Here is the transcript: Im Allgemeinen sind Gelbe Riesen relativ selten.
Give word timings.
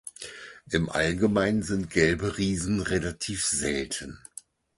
Im 0.71 0.89
Allgemeinen 0.89 1.61
sind 1.61 1.91
Gelbe 1.91 2.39
Riesen 2.39 2.79
relativ 2.81 3.45
selten. 3.45 4.17